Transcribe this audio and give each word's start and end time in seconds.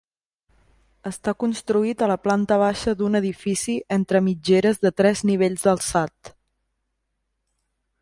Està 1.09 1.33
construït 1.43 2.01
a 2.01 2.07
la 2.13 2.15
planta 2.23 2.57
baixa 2.63 2.95
d'un 3.03 3.19
edifici 3.21 3.77
entre 3.99 4.25
mitgeres 4.31 4.83
de 4.87 4.95
tres 5.03 5.25
nivells 5.33 5.69
d'alçat. 5.71 6.35